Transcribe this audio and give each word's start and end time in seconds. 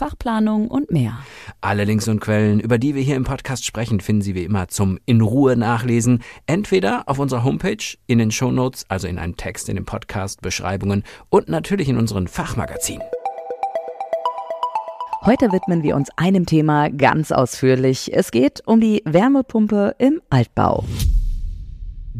Fachplanung 0.00 0.68
und 0.68 0.90
mehr. 0.90 1.18
Alle 1.60 1.84
Links 1.84 2.08
und 2.08 2.20
Quellen, 2.20 2.58
über 2.58 2.78
die 2.78 2.94
wir 2.94 3.02
hier 3.02 3.16
im 3.16 3.24
Podcast 3.24 3.66
sprechen, 3.66 4.00
finden 4.00 4.22
Sie 4.22 4.34
wie 4.34 4.44
immer 4.44 4.68
zum 4.68 4.98
in 5.04 5.20
Ruhe 5.20 5.58
nachlesen, 5.58 6.22
entweder 6.46 7.06
auf 7.06 7.18
unserer 7.18 7.44
Homepage, 7.44 7.98
in 8.06 8.16
den 8.16 8.30
Shownotes, 8.30 8.86
also 8.88 9.06
in 9.06 9.18
einem 9.18 9.36
Text 9.36 9.68
in 9.68 9.76
den 9.76 9.84
Podcast, 9.84 10.40
Beschreibungen 10.40 11.04
und 11.28 11.50
natürlich 11.50 11.90
in 11.90 11.98
unseren 11.98 12.28
Fachmagazinen. 12.28 13.06
Heute 15.22 15.52
widmen 15.52 15.82
wir 15.82 15.96
uns 15.96 16.08
einem 16.16 16.46
Thema 16.46 16.88
ganz 16.88 17.30
ausführlich. 17.30 18.10
Es 18.14 18.30
geht 18.30 18.62
um 18.66 18.80
die 18.80 19.02
Wärmepumpe 19.04 19.96
im 19.98 20.22
Altbau. 20.30 20.82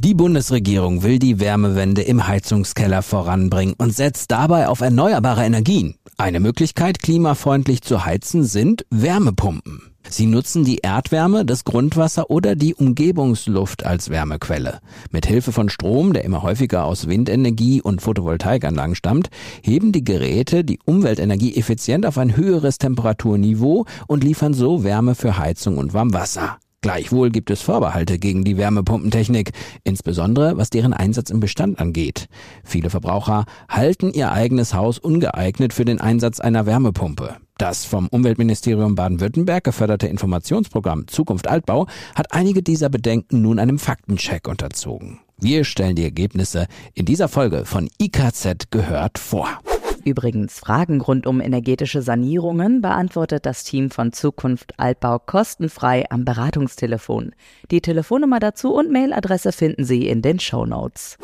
Die 0.02 0.14
Bundesregierung 0.14 1.02
will 1.02 1.18
die 1.18 1.40
Wärmewende 1.40 2.00
im 2.00 2.27
Heizungskeller 2.27 3.02
voranbringen 3.02 3.74
und 3.77 3.95
setzt 3.95 4.30
dabei 4.30 4.66
auf 4.66 4.80
erneuerbare 4.80 5.45
Energien. 5.45 5.95
Eine 6.16 6.40
Möglichkeit, 6.40 7.01
klimafreundlich 7.01 7.82
zu 7.82 8.06
heizen, 8.06 8.45
sind 8.45 8.87
Wärmepumpen. 8.88 9.93
Sie 10.09 10.24
nutzen 10.24 10.65
die 10.65 10.78
Erdwärme, 10.78 11.45
das 11.45 11.65
Grundwasser 11.65 12.30
oder 12.30 12.56
die 12.56 12.74
Umgebungsluft 12.74 13.84
als 13.84 14.09
Wärmequelle. 14.09 14.80
Mit 15.10 15.26
Hilfe 15.26 15.52
von 15.52 15.68
Strom, 15.68 16.15
der 16.15 16.24
immer 16.24 16.43
häufiger 16.43 16.87
aus 16.87 17.06
Windenergie 17.06 17.82
und 17.82 18.01
Photovoltaikanlagen 18.01 18.95
stammt, 18.95 19.28
heben 19.60 19.93
die 19.93 20.02
Geräte 20.02 20.65
die 20.65 20.78
Umweltenergie 20.82 21.56
effizient 21.56 22.06
auf 22.06 22.16
ein 22.16 22.38
höheres 22.38 22.78
Temperaturniveau 22.78 23.84
und 24.06 24.24
liefern 24.24 24.54
so 24.54 24.82
Wärme 24.82 25.15
für 25.15 25.37
Heizung 25.37 25.76
und 25.76 25.93
Warmwasser. 25.93 26.56
Gleichwohl 26.82 27.30
gibt 27.30 27.50
es 27.50 27.60
Vorbehalte 27.60 28.18
gegen 28.18 28.42
die 28.42 28.56
Wärmepumpentechnik, 28.56 29.50
insbesondere 29.84 30.56
was 30.56 30.70
deren 30.70 30.95
Einsatz 30.95 31.28
im 31.28 31.38
Bestand 31.38 31.78
angeht. 31.78 32.28
Viele 32.64 32.88
Verbraucher 32.88 33.45
halten 33.68 34.12
ihr 34.12 34.32
eigenes 34.32 34.72
Haus 34.72 34.98
ungeeignet 34.98 35.74
für 35.74 35.84
den 35.84 36.00
Einsatz 36.00 36.40
einer 36.40 36.64
Wärmepumpe. 36.64 37.37
Das 37.59 37.84
vom 37.84 38.09
Umweltministerium 38.09 38.95
Baden-Württemberg 38.95 39.62
geförderte 39.62 40.06
Informationsprogramm 40.06 41.06
Zukunft 41.09 41.46
Altbau 41.46 41.87
hat 42.14 42.32
einige 42.32 42.62
dieser 42.62 42.88
Bedenken 42.88 43.42
nun 43.42 43.59
einem 43.59 43.78
Faktencheck 43.78 44.48
unterzogen. 44.48 45.20
Wir 45.38 45.65
stellen 45.65 45.96
die 45.96 46.04
Ergebnisse 46.04 46.66
in 46.94 47.04
dieser 47.04 47.28
Folge 47.28 47.66
von 47.66 47.90
IKZ 48.00 48.70
gehört 48.70 49.18
vor. 49.18 49.60
Übrigens, 50.04 50.59
Fragen 50.59 51.01
rund 51.01 51.26
um 51.26 51.40
energetische 51.40 52.02
Sanierungen 52.02 52.80
beantwortet 52.80 53.46
das 53.46 53.65
Team 53.65 53.90
von 53.90 54.12
Zukunft 54.12 54.79
Altbau 54.79 55.18
kostenfrei 55.18 56.04
am 56.10 56.24
Beratungstelefon. 56.24 57.32
Die 57.70 57.80
Telefonnummer 57.80 58.40
dazu 58.40 58.74
und 58.74 58.90
Mailadresse 58.90 59.52
finden 59.52 59.84
Sie 59.84 60.09
in 60.09 60.23
den 60.23 60.40
Show 60.40 60.66
Notes. 60.66 61.16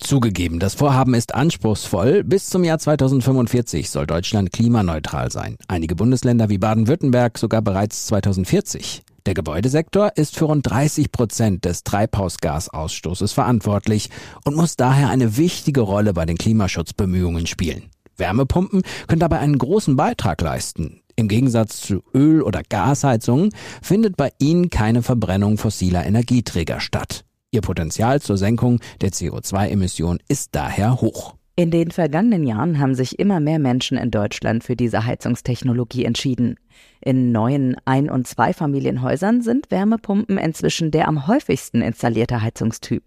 Zugegeben, 0.00 0.58
das 0.58 0.74
Vorhaben 0.74 1.14
ist 1.14 1.34
anspruchsvoll. 1.34 2.24
Bis 2.24 2.50
zum 2.50 2.64
Jahr 2.64 2.78
2045 2.78 3.90
soll 3.90 4.06
Deutschland 4.06 4.52
klimaneutral 4.52 5.30
sein. 5.30 5.56
Einige 5.68 5.94
Bundesländer 5.94 6.48
wie 6.48 6.58
Baden-Württemberg 6.58 7.38
sogar 7.38 7.62
bereits 7.62 8.06
2040. 8.06 9.02
Der 9.26 9.32
Gebäudesektor 9.32 10.12
ist 10.16 10.36
für 10.36 10.44
rund 10.44 10.68
30 10.68 11.10
Prozent 11.10 11.64
des 11.64 11.82
Treibhausgasausstoßes 11.82 13.32
verantwortlich 13.32 14.10
und 14.44 14.54
muss 14.54 14.76
daher 14.76 15.08
eine 15.08 15.38
wichtige 15.38 15.80
Rolle 15.80 16.12
bei 16.12 16.26
den 16.26 16.36
Klimaschutzbemühungen 16.36 17.46
spielen. 17.46 17.84
Wärmepumpen 18.18 18.82
können 19.06 19.20
dabei 19.20 19.38
einen 19.38 19.56
großen 19.56 19.96
Beitrag 19.96 20.42
leisten. 20.42 21.00
Im 21.16 21.28
Gegensatz 21.28 21.80
zu 21.80 22.02
Öl- 22.12 22.42
oder 22.42 22.62
Gasheizungen 22.68 23.50
findet 23.80 24.16
bei 24.16 24.30
ihnen 24.38 24.68
keine 24.68 25.02
Verbrennung 25.02 25.56
fossiler 25.56 26.04
Energieträger 26.04 26.80
statt. 26.80 27.24
Ihr 27.50 27.62
Potenzial 27.62 28.20
zur 28.20 28.36
Senkung 28.36 28.80
der 29.00 29.10
CO2-Emission 29.10 30.18
ist 30.28 30.50
daher 30.52 31.00
hoch. 31.00 31.34
In 31.56 31.70
den 31.70 31.92
vergangenen 31.92 32.42
Jahren 32.42 32.80
haben 32.80 32.96
sich 32.96 33.20
immer 33.20 33.38
mehr 33.38 33.60
Menschen 33.60 33.96
in 33.96 34.10
Deutschland 34.10 34.64
für 34.64 34.74
diese 34.74 35.06
Heizungstechnologie 35.06 36.04
entschieden. 36.04 36.56
In 37.00 37.30
neuen 37.30 37.76
Ein- 37.84 38.10
und 38.10 38.26
Zweifamilienhäusern 38.26 39.40
sind 39.40 39.70
Wärmepumpen 39.70 40.36
inzwischen 40.36 40.90
der 40.90 41.06
am 41.06 41.28
häufigsten 41.28 41.80
installierte 41.80 42.42
Heizungstyp. 42.42 43.04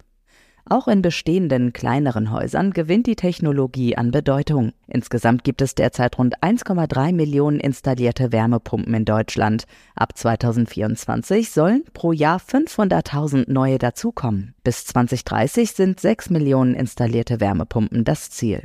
Auch 0.70 0.86
in 0.86 1.00
bestehenden 1.00 1.72
kleineren 1.72 2.30
Häusern 2.30 2.72
gewinnt 2.72 3.06
die 3.06 3.16
Technologie 3.16 3.96
an 3.96 4.10
Bedeutung. 4.10 4.72
Insgesamt 4.86 5.42
gibt 5.42 5.62
es 5.62 5.74
derzeit 5.74 6.18
rund 6.18 6.42
1,3 6.42 7.14
Millionen 7.14 7.58
installierte 7.58 8.32
Wärmepumpen 8.32 8.92
in 8.92 9.06
Deutschland. 9.06 9.64
Ab 9.94 10.18
2024 10.18 11.50
sollen 11.50 11.84
pro 11.94 12.12
Jahr 12.12 12.38
500.000 12.38 13.50
neue 13.50 13.78
dazukommen. 13.78 14.54
Bis 14.62 14.84
2030 14.84 15.72
sind 15.72 16.00
6 16.00 16.28
Millionen 16.28 16.74
installierte 16.74 17.40
Wärmepumpen 17.40 18.04
das 18.04 18.28
Ziel. 18.28 18.64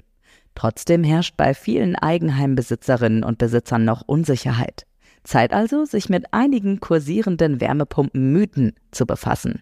Trotzdem 0.56 1.06
herrscht 1.06 1.38
bei 1.38 1.54
vielen 1.54 1.96
Eigenheimbesitzerinnen 1.96 3.24
und 3.24 3.38
Besitzern 3.38 3.86
noch 3.86 4.02
Unsicherheit. 4.06 4.86
Zeit 5.24 5.54
also, 5.54 5.86
sich 5.86 6.10
mit 6.10 6.34
einigen 6.34 6.82
kursierenden 6.82 7.62
Wärmepumpenmythen 7.62 8.74
zu 8.92 9.06
befassen. 9.06 9.62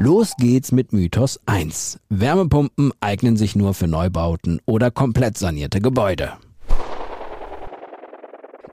Los 0.00 0.36
geht's 0.36 0.70
mit 0.70 0.92
Mythos 0.92 1.40
1. 1.46 1.98
Wärmepumpen 2.08 2.92
eignen 3.00 3.36
sich 3.36 3.56
nur 3.56 3.74
für 3.74 3.88
Neubauten 3.88 4.60
oder 4.64 4.92
komplett 4.92 5.36
sanierte 5.36 5.80
Gebäude. 5.80 6.34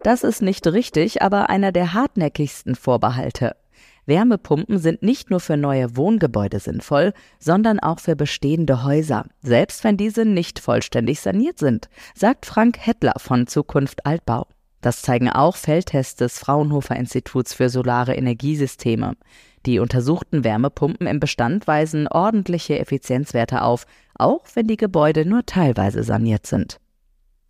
Das 0.03 0.23
ist 0.23 0.43
nicht 0.43 0.67
richtig, 0.67 1.23
aber 1.23 1.49
einer 1.49 1.71
der 1.71 1.93
hartnäckigsten 1.93 2.75
Vorbehalte. 2.75 3.55
Wärmepumpen 4.05 4.77
sind 4.77 5.01
nicht 5.01 5.31
nur 5.31 5.39
für 5.39 5.57
neue 5.57 5.97
Wohngebäude 5.97 6.59
sinnvoll, 6.59 7.11
sondern 7.39 7.79
auch 7.79 7.99
für 7.99 8.15
bestehende 8.15 8.83
Häuser, 8.83 9.25
selbst 9.41 9.83
wenn 9.83 9.97
diese 9.97 10.25
nicht 10.25 10.59
vollständig 10.59 11.21
saniert 11.21 11.57
sind, 11.57 11.89
sagt 12.13 12.45
Frank 12.45 12.77
Hettler 12.79 13.15
von 13.17 13.47
Zukunft 13.47 14.05
Altbau. 14.05 14.45
Das 14.81 15.01
zeigen 15.01 15.31
auch 15.31 15.55
Feldtests 15.55 16.17
des 16.17 16.37
Fraunhofer 16.37 16.95
Instituts 16.97 17.55
für 17.55 17.69
Solare 17.69 18.13
Energiesysteme. 18.13 19.15
Die 19.65 19.79
untersuchten 19.79 20.43
Wärmepumpen 20.43 21.07
im 21.07 21.19
Bestand 21.19 21.65
weisen 21.65 22.07
ordentliche 22.07 22.77
Effizienzwerte 22.77 23.63
auf, 23.63 23.85
auch 24.15 24.43
wenn 24.53 24.67
die 24.67 24.77
Gebäude 24.77 25.25
nur 25.25 25.45
teilweise 25.45 26.03
saniert 26.03 26.45
sind. 26.45 26.79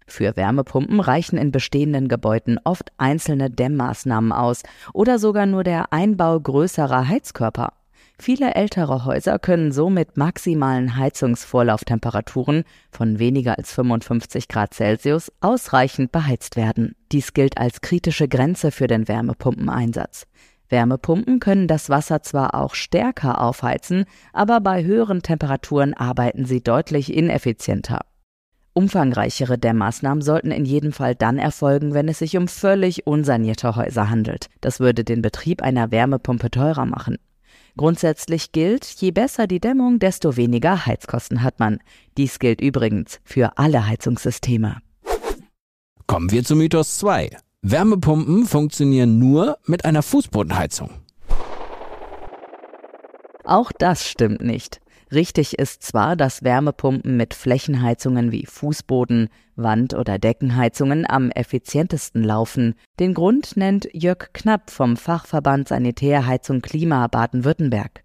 Für 0.07 0.35
Wärmepumpen 0.37 0.99
reichen 0.99 1.37
in 1.37 1.51
bestehenden 1.51 2.07
Gebäuden 2.07 2.59
oft 2.63 2.91
einzelne 2.97 3.49
Dämmmaßnahmen 3.49 4.31
aus 4.31 4.63
oder 4.93 5.19
sogar 5.19 5.45
nur 5.45 5.63
der 5.63 5.91
Einbau 5.91 6.39
größerer 6.39 7.07
Heizkörper. 7.07 7.73
Viele 8.17 8.53
ältere 8.53 9.03
Häuser 9.03 9.39
können 9.39 9.73
so 9.73 9.89
mit 9.89 10.15
maximalen 10.15 10.95
Heizungsvorlauftemperaturen 10.95 12.63
von 12.89 13.19
weniger 13.19 13.57
als 13.57 13.73
55 13.73 14.47
Grad 14.47 14.73
Celsius 14.73 15.33
ausreichend 15.41 16.13
beheizt 16.13 16.55
werden. 16.55 16.95
Dies 17.11 17.33
gilt 17.33 17.57
als 17.57 17.81
kritische 17.81 18.29
Grenze 18.29 18.71
für 18.71 18.87
den 18.87 19.09
Wärmepumpeneinsatz. 19.09 20.27
Wärmepumpen 20.69 21.39
können 21.39 21.67
das 21.67 21.89
Wasser 21.89 22.21
zwar 22.21 22.55
auch 22.55 22.75
stärker 22.75 23.41
aufheizen, 23.41 24.05
aber 24.33 24.59
bei 24.62 24.83
höheren 24.83 25.21
Temperaturen 25.21 25.94
arbeiten 25.94 26.45
sie 26.45 26.62
deutlich 26.62 27.13
ineffizienter. 27.13 28.01
Umfangreichere 28.73 29.57
Dämmmaßnahmen 29.57 30.21
sollten 30.21 30.51
in 30.51 30.65
jedem 30.65 30.91
Fall 30.91 31.15
dann 31.15 31.38
erfolgen, 31.38 31.94
wenn 31.94 32.09
es 32.09 32.19
sich 32.19 32.35
um 32.35 32.50
völlig 32.50 33.07
unsanierte 33.07 33.77
Häuser 33.77 34.09
handelt. 34.09 34.50
Das 34.59 34.81
würde 34.81 35.06
den 35.06 35.21
Betrieb 35.21 35.62
einer 35.62 35.91
Wärmepumpe 35.91 36.51
teurer 36.51 36.85
machen. 36.85 37.18
Grundsätzlich 37.77 38.51
gilt, 38.51 38.85
je 38.85 39.11
besser 39.11 39.47
die 39.47 39.61
Dämmung, 39.61 40.00
desto 40.00 40.35
weniger 40.35 40.85
Heizkosten 40.85 41.41
hat 41.41 41.59
man. 41.59 41.79
Dies 42.18 42.39
gilt 42.39 42.59
übrigens 42.59 43.19
für 43.23 43.57
alle 43.57 43.88
Heizungssysteme. 43.88 44.77
Kommen 46.07 46.31
wir 46.31 46.44
zu 46.44 46.56
Mythos 46.56 46.97
2. 46.97 47.29
Wärmepumpen 47.67 48.45
funktionieren 48.45 49.17
nur 49.17 49.57
mit 49.65 49.85
einer 49.85 50.03
Fußbodenheizung. 50.03 50.91
Auch 53.44 53.71
das 53.71 54.07
stimmt 54.07 54.41
nicht. 54.41 54.81
Richtig 55.12 55.57
ist 55.57 55.81
zwar, 55.81 56.15
dass 56.15 56.44
Wärmepumpen 56.44 57.17
mit 57.17 57.33
Flächenheizungen 57.33 58.31
wie 58.31 58.45
Fußboden, 58.45 59.29
Wand- 59.56 59.95
oder 59.95 60.19
Deckenheizungen 60.19 61.09
am 61.09 61.31
effizientesten 61.31 62.23
laufen. 62.23 62.75
Den 63.00 63.15
Grund 63.15 63.57
nennt 63.57 63.88
Jörg 63.94 64.31
Knapp 64.33 64.69
vom 64.69 64.95
Fachverband 64.95 65.68
Sanitärheizung 65.68 66.61
Klima 66.61 67.07
Baden-Württemberg. 67.07 68.03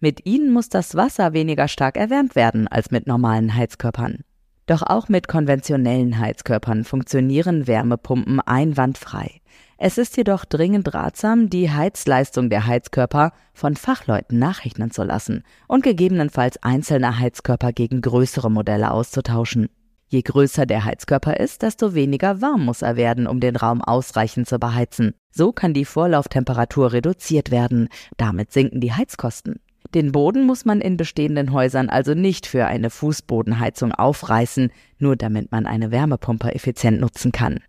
Mit 0.00 0.26
ihnen 0.26 0.52
muss 0.52 0.68
das 0.68 0.96
Wasser 0.96 1.32
weniger 1.32 1.68
stark 1.68 1.96
erwärmt 1.96 2.34
werden 2.34 2.66
als 2.66 2.90
mit 2.90 3.06
normalen 3.06 3.54
Heizkörpern. 3.54 4.24
Doch 4.66 4.82
auch 4.82 5.08
mit 5.08 5.28
konventionellen 5.28 6.18
Heizkörpern 6.18 6.84
funktionieren 6.84 7.68
Wärmepumpen 7.68 8.40
einwandfrei. 8.40 9.40
Es 9.78 9.96
ist 9.96 10.16
jedoch 10.16 10.44
dringend 10.44 10.92
ratsam, 10.92 11.50
die 11.50 11.70
Heizleistung 11.70 12.50
der 12.50 12.66
Heizkörper 12.66 13.32
von 13.54 13.76
Fachleuten 13.76 14.38
nachrechnen 14.38 14.90
zu 14.90 15.04
lassen 15.04 15.44
und 15.68 15.84
gegebenenfalls 15.84 16.62
einzelne 16.62 17.18
Heizkörper 17.18 17.72
gegen 17.72 18.00
größere 18.00 18.50
Modelle 18.50 18.90
auszutauschen. 18.90 19.68
Je 20.08 20.22
größer 20.22 20.66
der 20.66 20.84
Heizkörper 20.84 21.38
ist, 21.38 21.62
desto 21.62 21.94
weniger 21.94 22.40
warm 22.40 22.64
muss 22.64 22.82
er 22.82 22.96
werden, 22.96 23.26
um 23.26 23.40
den 23.40 23.56
Raum 23.56 23.82
ausreichend 23.82 24.48
zu 24.48 24.58
beheizen. 24.58 25.14
So 25.30 25.52
kann 25.52 25.74
die 25.74 25.84
Vorlauftemperatur 25.84 26.92
reduziert 26.92 27.50
werden. 27.50 27.88
Damit 28.16 28.52
sinken 28.52 28.80
die 28.80 28.92
Heizkosten. 28.92 29.60
Den 29.96 30.12
Boden 30.12 30.44
muss 30.44 30.66
man 30.66 30.82
in 30.82 30.98
bestehenden 30.98 31.52
Häusern 31.52 31.88
also 31.88 32.12
nicht 32.12 32.44
für 32.44 32.66
eine 32.66 32.90
Fußbodenheizung 32.90 33.92
aufreißen, 33.92 34.70
nur 34.98 35.16
damit 35.16 35.50
man 35.52 35.64
eine 35.64 35.90
Wärmepumpe 35.90 36.54
effizient 36.54 37.00
nutzen 37.00 37.32
kann. 37.32 37.60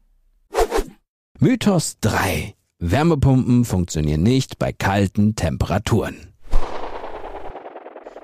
Mythos 1.40 2.02
3. 2.02 2.54
Wärmepumpen 2.80 3.64
funktionieren 3.64 4.24
nicht 4.24 4.60
bei 4.60 4.74
kalten 4.74 5.36
Temperaturen. 5.36 6.18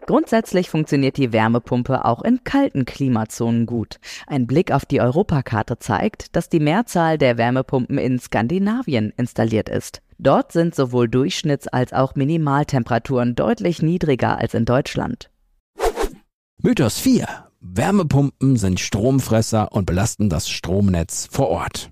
Grundsätzlich 0.05 0.69
funktioniert 0.69 1.15
die 1.15 1.31
Wärmepumpe 1.31 2.03
auch 2.03 2.23
in 2.23 2.43
kalten 2.43 2.83
Klimazonen 2.83 3.65
gut. 3.65 4.01
Ein 4.27 4.47
Blick 4.47 4.73
auf 4.73 4.85
die 4.85 4.99
Europakarte 4.99 5.79
zeigt, 5.79 6.35
dass 6.35 6.49
die 6.49 6.59
Mehrzahl 6.59 7.17
der 7.17 7.37
Wärmepumpen 7.37 7.97
in 7.97 8.19
Skandinavien 8.19 9.13
installiert 9.15 9.69
ist. 9.69 10.01
Dort 10.23 10.53
sind 10.53 10.73
sowohl 10.73 11.07
Durchschnitts- 11.07 11.67
als 11.67 11.91
auch 11.91 12.15
Minimaltemperaturen 12.15 13.35
deutlich 13.35 13.81
niedriger 13.81 14.37
als 14.37 14.53
in 14.53 14.63
Deutschland. 14.63 15.29
Mythos 16.61 16.97
4. 16.97 17.27
Wärmepumpen 17.59 18.55
sind 18.55 18.79
Stromfresser 18.79 19.73
und 19.73 19.85
belasten 19.85 20.29
das 20.29 20.49
Stromnetz 20.49 21.27
vor 21.29 21.49
Ort. 21.49 21.91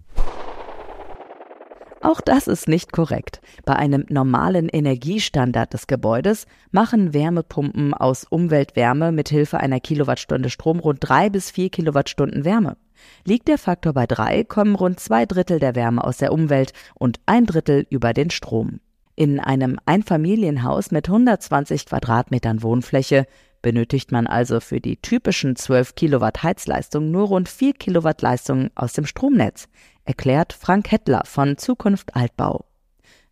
Auch 1.99 2.21
das 2.21 2.47
ist 2.47 2.69
nicht 2.69 2.93
korrekt. 2.93 3.41
Bei 3.65 3.75
einem 3.75 4.05
normalen 4.09 4.69
Energiestandard 4.69 5.73
des 5.73 5.85
Gebäudes 5.85 6.45
machen 6.71 7.13
Wärmepumpen 7.13 7.93
aus 7.93 8.23
Umweltwärme 8.23 9.11
mit 9.11 9.27
Hilfe 9.27 9.59
einer 9.59 9.81
Kilowattstunde 9.81 10.49
Strom 10.49 10.79
rund 10.79 10.99
drei 11.01 11.29
bis 11.29 11.51
vier 11.51 11.69
Kilowattstunden 11.69 12.45
Wärme. 12.45 12.77
Liegt 13.25 13.47
der 13.47 13.57
Faktor 13.57 13.93
bei 13.93 14.07
drei, 14.07 14.43
kommen 14.43 14.75
rund 14.75 14.99
zwei 14.99 15.25
Drittel 15.25 15.59
der 15.59 15.75
Wärme 15.75 16.03
aus 16.03 16.17
der 16.17 16.33
Umwelt 16.33 16.73
und 16.95 17.19
ein 17.25 17.45
Drittel 17.45 17.85
über 17.89 18.13
den 18.13 18.29
Strom. 18.29 18.79
In 19.15 19.39
einem 19.39 19.77
Einfamilienhaus 19.85 20.91
mit 20.91 21.07
120 21.07 21.85
Quadratmetern 21.85 22.63
Wohnfläche 22.63 23.27
benötigt 23.61 24.11
man 24.11 24.27
also 24.27 24.59
für 24.59 24.81
die 24.81 24.97
typischen 24.97 25.55
12 25.55 25.95
Kilowatt 25.95 26.43
Heizleistung 26.43 27.11
nur 27.11 27.27
rund 27.27 27.49
4 27.49 27.73
Kilowatt 27.73 28.21
Leistung 28.21 28.69
aus 28.75 28.93
dem 28.93 29.05
Stromnetz, 29.05 29.67
erklärt 30.05 30.53
Frank 30.53 30.91
Hettler 30.91 31.23
von 31.25 31.57
Zukunft 31.57 32.15
Altbau. 32.15 32.65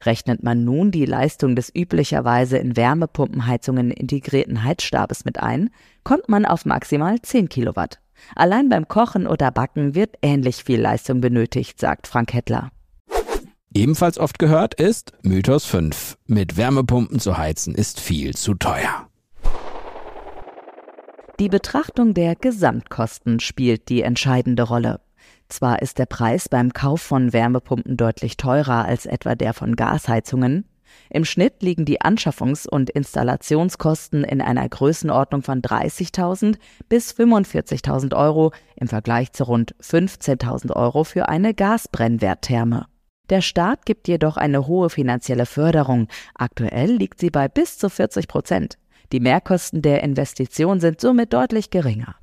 Rechnet 0.03 0.43
man 0.43 0.63
nun 0.63 0.91
die 0.91 1.05
Leistung 1.05 1.55
des 1.55 1.73
üblicherweise 1.75 2.57
in 2.57 2.77
Wärmepumpenheizungen 2.77 3.91
integrierten 3.91 4.63
Heizstabes 4.63 5.25
mit 5.25 5.39
ein, 5.39 5.71
kommt 6.03 6.29
man 6.29 6.45
auf 6.45 6.65
maximal 6.65 7.21
10 7.21 7.49
Kilowatt. 7.49 7.99
Allein 8.35 8.69
beim 8.69 8.87
Kochen 8.87 9.27
oder 9.27 9.51
Backen 9.51 9.95
wird 9.95 10.15
ähnlich 10.21 10.63
viel 10.63 10.81
Leistung 10.81 11.21
benötigt, 11.21 11.79
sagt 11.79 12.07
Frank 12.07 12.33
Hettler. 12.33 12.71
Ebenfalls 13.73 14.17
oft 14.17 14.39
gehört 14.39 14.73
ist 14.73 15.13
Mythos 15.21 15.65
5. 15.65 16.17
Mit 16.25 16.57
Wärmepumpen 16.57 17.19
zu 17.19 17.37
heizen 17.37 17.75
ist 17.75 17.99
viel 17.99 18.35
zu 18.35 18.55
teuer. 18.55 19.07
Die 21.39 21.49
Betrachtung 21.49 22.13
der 22.13 22.35
Gesamtkosten 22.35 23.39
spielt 23.39 23.89
die 23.89 24.01
entscheidende 24.01 24.63
Rolle. 24.63 24.99
Zwar 25.47 25.81
ist 25.81 25.97
der 25.97 26.05
Preis 26.05 26.49
beim 26.49 26.73
Kauf 26.73 27.01
von 27.01 27.31
Wärmepumpen 27.31 27.95
deutlich 27.95 28.37
teurer 28.37 28.85
als 28.85 29.05
etwa 29.05 29.35
der 29.35 29.53
von 29.53 29.75
Gasheizungen, 29.75 30.65
im 31.09 31.25
Schnitt 31.25 31.61
liegen 31.61 31.85
die 31.85 32.01
Anschaffungs- 32.01 32.67
und 32.67 32.89
Installationskosten 32.89 34.23
in 34.23 34.41
einer 34.41 34.67
Größenordnung 34.67 35.41
von 35.41 35.61
30.000 35.61 36.57
bis 36.87 37.11
45.000 37.13 38.15
Euro 38.15 38.51
im 38.75 38.87
Vergleich 38.87 39.31
zu 39.31 39.43
rund 39.45 39.75
15.000 39.81 40.75
Euro 40.75 41.03
für 41.03 41.29
eine 41.29 41.53
Gasbrennwerttherme. 41.53 42.87
Der 43.29 43.41
Staat 43.41 43.85
gibt 43.85 44.07
jedoch 44.07 44.37
eine 44.37 44.67
hohe 44.67 44.89
finanzielle 44.89 45.45
Förderung. 45.45 46.07
Aktuell 46.33 46.91
liegt 46.91 47.19
sie 47.19 47.29
bei 47.29 47.47
bis 47.47 47.77
zu 47.77 47.89
40 47.89 48.27
Prozent. 48.27 48.77
Die 49.11 49.19
Mehrkosten 49.19 49.81
der 49.81 50.03
Investition 50.03 50.79
sind 50.79 51.01
somit 51.01 51.33
deutlich 51.33 51.69
geringer. 51.69 52.15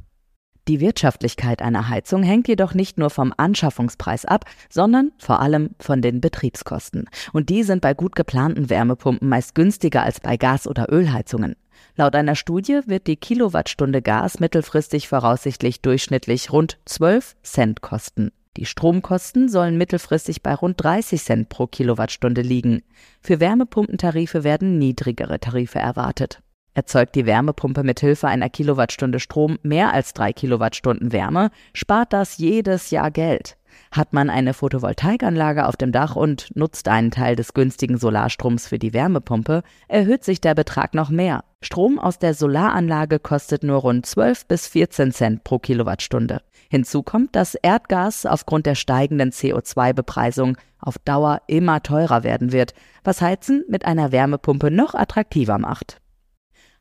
Die 0.69 0.81
Wirtschaftlichkeit 0.81 1.63
einer 1.63 1.89
Heizung 1.89 2.25
hängt 2.25 2.49
jedoch 2.49 2.75
nicht 2.75 2.99
nur 2.99 3.11
vom 3.11 3.33
Anschaffungspreis 3.37 4.25
ab, 4.25 4.47
sondern 4.69 5.13
vor 5.17 5.41
allem 5.41 5.71
von 5.79 6.03
den 6.03 6.21
Betriebskosten. 6.21 7.09
Und 7.33 7.51
die 7.51 7.63
sind 7.63 7.81
bei 7.81 7.95
gut 7.95 8.17
geplanten 8.17 8.69
Wärmepumpen 8.69 9.29
meist 9.29 9.55
günstiger 9.55 10.03
als 10.03 10.19
bei 10.19 10.37
Gas- 10.37 10.67
oder 10.67 10.93
Ölheizungen. 10.93 11.55
Laut 11.95 12.17
einer 12.17 12.35
Studie 12.35 12.81
wird 12.87 13.07
die 13.07 13.17
Kilowattstunde 13.17 14.03
Gas 14.03 14.41
mittelfristig 14.41 15.07
voraussichtlich 15.07 15.83
durchschnittlich 15.83 16.53
rund 16.53 16.79
12 16.85 17.37
Cent 17.45 17.81
kosten. 17.81 18.33
Die 18.57 18.67
Stromkosten 18.67 19.49
sollen 19.49 19.77
mittelfristig 19.79 20.43
bei 20.43 20.55
rund 20.55 20.83
30 20.83 21.23
Cent 21.23 21.49
pro 21.49 21.67
Kilowattstunde 21.67 22.41
liegen. 22.41 22.83
Für 23.21 23.39
Wärmepumpentarife 23.39 24.45
werden 24.45 24.79
niedrigere 24.79 25.39
Tarife 25.39 25.79
erwartet. 25.79 26.41
Erzeugt 26.77 27.15
die 27.15 27.25
Wärmepumpe 27.25 27.85
mit 27.85 28.01
Hilfe 28.01 28.29
einer 28.29 28.51
Kilowattstunde 28.51 29.19
Strom 29.19 29.59
mehr 29.63 29.95
als 29.95 30.13
drei 30.13 30.35
Kilowattstunden 30.35 31.11
Wärme, 31.11 31.51
spart 31.73 32.13
das 32.13 32.37
jedes 32.37 32.91
Jahr 32.91 33.11
Geld. 33.11 33.57
Hat 33.91 34.13
man 34.13 34.29
eine 34.29 34.53
Photovoltaikanlage 34.53 35.67
auf 35.67 35.79
dem 35.79 35.91
Dach 35.91 36.17
und 36.17 36.55
nutzt 36.55 36.89
einen 36.89 37.11
Teil 37.11 37.35
des 37.35 37.55
günstigen 37.55 37.97
Solarstroms 37.97 38.67
für 38.67 38.79
die 38.79 38.93
Wärmepumpe, 38.93 39.63
erhöht 39.89 40.23
sich 40.23 40.43
der 40.43 40.55
Betrag 40.55 40.93
noch 40.93 41.09
mehr. 41.09 41.45
Strom 41.63 41.99
aus 41.99 42.19
der 42.19 42.35
Solaranlage 42.35 43.21
kostet 43.21 43.63
nur 43.63 43.79
rund 43.79 44.05
12 44.05 44.45
bis 44.45 44.67
14 44.67 45.13
Cent 45.13 45.45
pro 45.45 45.59
Kilowattstunde. 45.59 46.43
Hinzu 46.69 47.03
kommt, 47.03 47.37
dass 47.37 47.55
Erdgas 47.55 48.27
aufgrund 48.27 48.67
der 48.67 48.75
steigenden 48.75 49.31
CO2-Bepreisung 49.31 50.59
auf 50.79 50.99
Dauer 50.99 51.41
immer 51.47 51.83
teurer 51.83 52.23
werden 52.23 52.53
wird, 52.53 52.75
was 53.03 53.23
Heizen 53.23 53.65
mit 53.67 53.87
einer 53.87 54.13
Wärmepumpe 54.13 54.71
noch 54.71 54.95
attraktiver 54.95 55.57
macht 55.57 56.03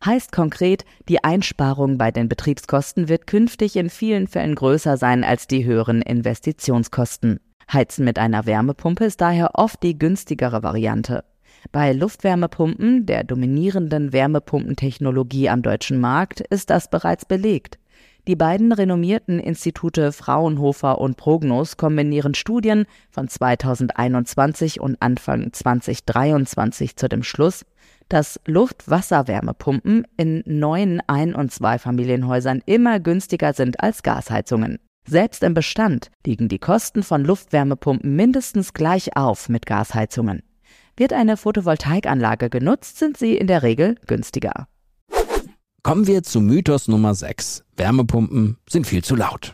heißt 0.06 0.32
konkret, 0.32 0.86
die 1.10 1.24
Einsparung 1.24 1.98
bei 1.98 2.12
den 2.12 2.30
Betriebskosten 2.30 3.10
wird 3.10 3.28
künftig 3.28 3.76
in 3.76 3.90
vielen 3.90 4.28
Fällen 4.28 4.56
größer 4.56 4.98
sein 4.98 5.24
als 5.24 5.48
die 5.48 5.66
höheren 5.66 6.02
Investitionskosten. 6.02 7.40
Heizen 7.72 8.06
mit 8.06 8.20
einer 8.20 8.46
Wärmepumpe 8.46 9.06
ist 9.06 9.22
daher 9.22 9.52
oft 9.56 9.82
die 9.82 9.98
günstigere 9.98 10.64
Variante. 10.64 11.24
Bei 11.72 11.94
Luftwärmepumpen, 11.94 13.06
der 13.06 13.24
dominierenden 13.24 14.14
Wärmepumpentechnologie 14.14 15.50
am 15.50 15.64
deutschen 15.64 16.00
Markt, 16.00 16.42
ist 16.42 16.70
das 16.70 16.90
bereits 16.90 17.26
belegt. 17.26 17.80
Die 18.28 18.36
beiden 18.36 18.72
renommierten 18.72 19.40
Institute 19.40 20.12
Fraunhofer 20.12 21.00
und 21.00 21.16
Prognos 21.16 21.78
kombinieren 21.78 22.34
Studien 22.34 22.86
von 23.12 23.28
2021 23.28 24.80
und 24.80 25.00
Anfang 25.00 25.54
2023 25.54 26.96
zu 26.96 27.08
dem 27.08 27.22
Schluss, 27.22 27.66
dass 28.10 28.40
Luft-Wasser-Wärmepumpen 28.46 30.06
in 30.18 30.44
neuen 30.46 31.02
Ein- 31.08 31.36
und 31.36 31.52
Zweifamilienhäusern 31.52 32.62
immer 32.66 33.00
günstiger 33.00 33.54
sind 33.54 33.80
als 33.82 34.04
Gasheizungen. 34.04 34.80
Selbst 35.08 35.44
im 35.44 35.54
Bestand 35.54 36.10
liegen 36.26 36.48
die 36.48 36.60
Kosten 36.60 37.04
von 37.04 37.24
Luftwärmepumpen 37.24 38.16
mindestens 38.16 38.74
gleich 38.74 39.16
auf 39.16 39.50
mit 39.50 39.66
Gasheizungen. 39.66 40.42
Wird 40.98 41.14
eine 41.14 41.38
Photovoltaikanlage 41.38 42.50
genutzt, 42.50 42.98
sind 42.98 43.18
sie 43.18 43.36
in 43.38 43.48
der 43.48 43.64
Regel 43.64 43.96
günstiger. 44.08 44.68
Kommen 45.84 46.08
wir 46.08 46.24
zu 46.24 46.42
Mythos 46.42 46.88
Nummer 46.88 47.14
6. 47.14 47.64
Wärmepumpen 47.78 48.58
sind 48.68 48.88
viel 48.88 49.04
zu 49.04 49.16
laut. 49.16 49.54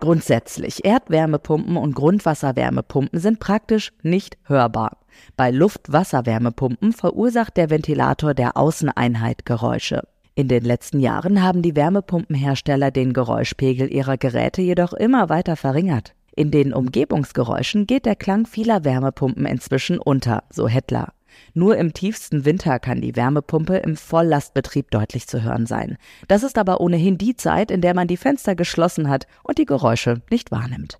Grundsätzlich, 0.00 0.84
Erdwärmepumpen 0.84 1.76
und 1.76 1.94
Grundwasserwärmepumpen 1.94 3.18
sind 3.18 3.40
praktisch 3.40 3.92
nicht 4.02 4.36
hörbar. 4.44 4.98
Bei 5.36 5.50
Luft-Wasser-Wärmepumpen 5.50 6.92
verursacht 6.92 7.56
der 7.56 7.70
Ventilator 7.70 8.34
der 8.34 8.56
Außeneinheit 8.56 9.46
Geräusche. 9.46 10.02
In 10.34 10.48
den 10.48 10.64
letzten 10.64 11.00
Jahren 11.00 11.42
haben 11.42 11.62
die 11.62 11.74
Wärmepumpenhersteller 11.74 12.90
den 12.90 13.14
Geräuschpegel 13.14 13.90
ihrer 13.90 14.18
Geräte 14.18 14.60
jedoch 14.60 14.92
immer 14.92 15.30
weiter 15.30 15.56
verringert. 15.56 16.14
In 16.34 16.50
den 16.50 16.74
Umgebungsgeräuschen 16.74 17.86
geht 17.86 18.04
der 18.04 18.16
Klang 18.16 18.44
vieler 18.44 18.84
Wärmepumpen 18.84 19.46
inzwischen 19.46 19.98
unter, 19.98 20.44
so 20.50 20.68
Hettler. 20.68 21.14
Nur 21.54 21.76
im 21.76 21.92
tiefsten 21.92 22.44
Winter 22.44 22.78
kann 22.78 23.00
die 23.00 23.16
Wärmepumpe 23.16 23.76
im 23.76 23.96
Volllastbetrieb 23.96 24.90
deutlich 24.90 25.26
zu 25.26 25.42
hören 25.42 25.66
sein. 25.66 25.96
Das 26.28 26.42
ist 26.42 26.58
aber 26.58 26.80
ohnehin 26.80 27.18
die 27.18 27.36
Zeit, 27.36 27.70
in 27.70 27.80
der 27.80 27.94
man 27.94 28.08
die 28.08 28.16
Fenster 28.16 28.54
geschlossen 28.54 29.08
hat 29.08 29.26
und 29.42 29.58
die 29.58 29.66
Geräusche 29.66 30.22
nicht 30.30 30.50
wahrnimmt. 30.50 30.98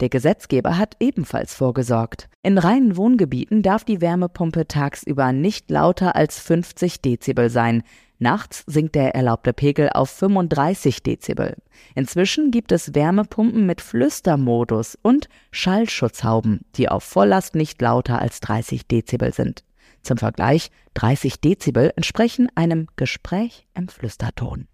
Der 0.00 0.08
Gesetzgeber 0.08 0.76
hat 0.76 0.96
ebenfalls 0.98 1.54
vorgesorgt. 1.54 2.28
In 2.42 2.58
reinen 2.58 2.96
Wohngebieten 2.96 3.62
darf 3.62 3.84
die 3.84 4.00
Wärmepumpe 4.00 4.66
tagsüber 4.66 5.32
nicht 5.32 5.70
lauter 5.70 6.16
als 6.16 6.40
50 6.40 7.00
Dezibel 7.00 7.48
sein. 7.48 7.84
Nachts 8.18 8.64
sinkt 8.66 8.96
der 8.96 9.14
erlaubte 9.14 9.52
Pegel 9.52 9.90
auf 9.90 10.10
35 10.10 11.02
Dezibel. 11.02 11.56
Inzwischen 11.94 12.50
gibt 12.50 12.72
es 12.72 12.94
Wärmepumpen 12.94 13.66
mit 13.66 13.80
Flüstermodus 13.80 14.98
und 15.00 15.28
Schallschutzhauben, 15.52 16.62
die 16.76 16.88
auf 16.88 17.04
Volllast 17.04 17.54
nicht 17.54 17.80
lauter 17.80 18.20
als 18.20 18.40
30 18.40 18.88
Dezibel 18.88 19.32
sind. 19.32 19.62
Zum 20.04 20.18
Vergleich, 20.18 20.70
30 20.94 21.40
Dezibel 21.40 21.92
entsprechen 21.96 22.48
einem 22.54 22.86
Gespräch 22.96 23.66
im 23.74 23.88
Flüsterton. 23.88 24.68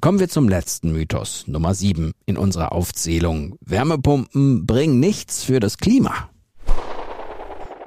Kommen 0.00 0.20
wir 0.20 0.28
zum 0.28 0.48
letzten 0.48 0.92
Mythos, 0.92 1.46
Nummer 1.46 1.74
7 1.74 2.12
in 2.24 2.38
unserer 2.38 2.72
Aufzählung. 2.72 3.56
Wärmepumpen 3.60 4.64
bringen 4.64 4.98
nichts 4.98 5.44
für 5.44 5.60
das 5.60 5.76
Klima. 5.76 6.30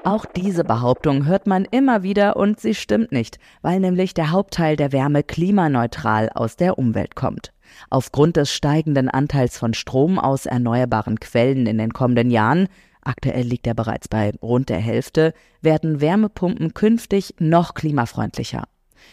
Auch 0.03 0.25
diese 0.25 0.65
Behauptung 0.65 1.25
hört 1.25 1.47
man 1.47 1.63
immer 1.63 2.03
wieder 2.03 2.35
und 2.35 2.59
sie 2.59 2.75
stimmt 2.75 3.13
nicht, 3.13 3.39
weil 3.61 3.79
nämlich 3.79 4.13
der 4.13 4.31
Hauptteil 4.31 4.75
der 4.75 4.91
Wärme 4.91 5.23
klimaneutral 5.23 6.29
aus 6.35 6.57
der 6.57 6.77
Umwelt 6.77 7.15
kommt. 7.15 7.53
Aufgrund 7.89 8.35
des 8.35 8.51
steigenden 8.51 9.09
Anteils 9.09 9.57
von 9.57 9.73
Strom 9.73 10.19
aus 10.19 10.45
erneuerbaren 10.45 11.21
Quellen 11.21 11.65
in 11.67 11.77
den 11.77 11.93
kommenden 11.93 12.31
Jahren, 12.31 12.67
aktuell 13.03 13.43
liegt 13.43 13.67
er 13.67 13.73
bereits 13.73 14.07
bei 14.07 14.31
rund 14.41 14.69
der 14.69 14.79
Hälfte, 14.79 15.33
werden 15.61 16.01
Wärmepumpen 16.01 16.73
künftig 16.73 17.35
noch 17.39 17.73
klimafreundlicher. 17.73 18.63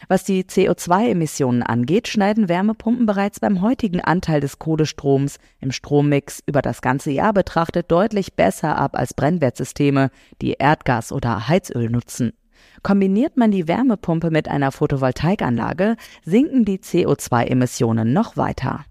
Was 0.09 0.25
die 0.25 0.45
CO2-Emissionen 0.45 1.63
angeht, 1.63 2.09
schneiden 2.09 2.49
Wärmepumpen 2.49 3.07
bereits 3.07 3.41
beim 3.41 3.61
heutigen 3.61 4.01
Anteil 4.01 4.41
des 4.41 4.59
Kohlestroms 4.59 5.39
im 5.61 5.73
Strommix 5.73 6.43
über 6.47 6.63
das 6.63 6.81
ganze 6.81 7.11
Jahr 7.11 7.33
betrachtet 7.33 7.91
deutlich 7.91 8.35
besser 8.35 8.77
ab 8.77 8.97
als 8.97 9.15
Brennwertsysteme, 9.15 10.11
die 10.41 10.53
Erdgas 10.53 11.13
oder 11.13 11.49
Heizöl 11.49 11.91
nutzen. 11.91 12.33
Kombiniert 12.83 13.37
man 13.37 13.51
die 13.51 13.69
Wärmepumpe 13.69 14.31
mit 14.31 14.49
einer 14.49 14.73
Photovoltaikanlage, 14.73 15.97
sinken 16.25 16.65
die 16.65 16.79
CO2-Emissionen 16.79 18.13
noch 18.13 18.37
weiter. 18.37 18.85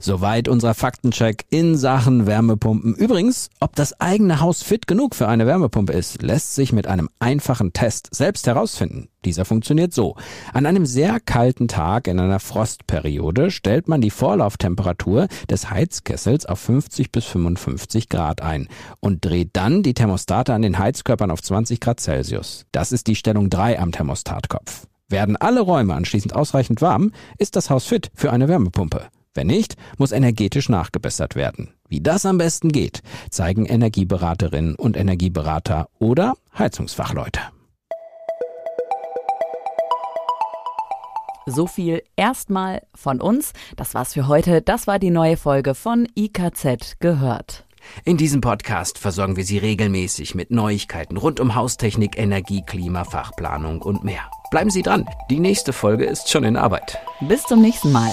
Soweit 0.00 0.48
unser 0.48 0.74
Faktencheck 0.74 1.44
in 1.50 1.76
Sachen 1.76 2.26
Wärmepumpen. 2.26 2.94
Übrigens, 2.94 3.50
ob 3.60 3.74
das 3.74 4.00
eigene 4.00 4.40
Haus 4.40 4.62
fit 4.62 4.86
genug 4.86 5.14
für 5.14 5.28
eine 5.28 5.46
Wärmepumpe 5.46 5.92
ist, 5.92 6.22
lässt 6.22 6.54
sich 6.54 6.72
mit 6.72 6.86
einem 6.86 7.08
einfachen 7.18 7.72
Test 7.72 8.14
selbst 8.14 8.46
herausfinden. 8.46 9.08
Dieser 9.24 9.44
funktioniert 9.44 9.92
so. 9.92 10.16
An 10.52 10.64
einem 10.64 10.86
sehr 10.86 11.18
kalten 11.20 11.66
Tag 11.66 12.06
in 12.06 12.20
einer 12.20 12.38
Frostperiode 12.38 13.50
stellt 13.50 13.88
man 13.88 14.00
die 14.00 14.10
Vorlauftemperatur 14.10 15.26
des 15.50 15.70
Heizkessels 15.70 16.46
auf 16.46 16.60
50 16.60 17.10
bis 17.10 17.24
55 17.24 18.08
Grad 18.08 18.40
ein 18.40 18.68
und 19.00 19.24
dreht 19.24 19.50
dann 19.54 19.82
die 19.82 19.94
Thermostate 19.94 20.54
an 20.54 20.62
den 20.62 20.78
Heizkörpern 20.78 21.30
auf 21.30 21.42
20 21.42 21.80
Grad 21.80 22.00
Celsius. 22.00 22.66
Das 22.70 22.92
ist 22.92 23.08
die 23.08 23.16
Stellung 23.16 23.50
3 23.50 23.80
am 23.80 23.90
Thermostatkopf. 23.90 24.86
Werden 25.08 25.36
alle 25.36 25.60
Räume 25.60 25.94
anschließend 25.94 26.36
ausreichend 26.36 26.80
warm, 26.80 27.12
ist 27.38 27.56
das 27.56 27.70
Haus 27.70 27.86
fit 27.86 28.10
für 28.14 28.30
eine 28.30 28.46
Wärmepumpe. 28.46 29.08
Wenn 29.38 29.46
nicht, 29.46 29.76
muss 29.98 30.10
energetisch 30.10 30.68
nachgebessert 30.68 31.36
werden. 31.36 31.72
Wie 31.88 32.00
das 32.00 32.26
am 32.26 32.38
besten 32.38 32.70
geht, 32.70 33.02
zeigen 33.30 33.66
Energieberaterinnen 33.66 34.74
und 34.74 34.96
Energieberater 34.96 35.88
oder 36.00 36.34
Heizungsfachleute. 36.58 37.38
So 41.46 41.68
viel 41.68 42.02
erstmal 42.16 42.82
von 42.96 43.20
uns. 43.20 43.52
Das 43.76 43.94
war's 43.94 44.14
für 44.14 44.26
heute. 44.26 44.60
Das 44.60 44.88
war 44.88 44.98
die 44.98 45.10
neue 45.10 45.36
Folge 45.36 45.76
von 45.76 46.08
IKZ 46.16 46.98
gehört. 46.98 47.64
In 48.04 48.16
diesem 48.16 48.40
Podcast 48.40 48.98
versorgen 48.98 49.36
wir 49.36 49.44
Sie 49.44 49.58
regelmäßig 49.58 50.34
mit 50.34 50.50
Neuigkeiten 50.50 51.16
rund 51.16 51.38
um 51.38 51.54
Haustechnik, 51.54 52.18
Energie, 52.18 52.64
Klima, 52.66 53.04
Fachplanung 53.04 53.82
und 53.82 54.02
mehr. 54.02 54.28
Bleiben 54.50 54.70
Sie 54.70 54.82
dran. 54.82 55.06
Die 55.30 55.38
nächste 55.38 55.72
Folge 55.72 56.06
ist 56.06 56.28
schon 56.28 56.42
in 56.42 56.56
Arbeit. 56.56 56.98
Bis 57.20 57.44
zum 57.44 57.62
nächsten 57.62 57.92
Mal. 57.92 58.12